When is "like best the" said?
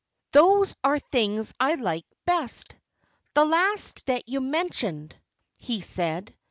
1.75-3.45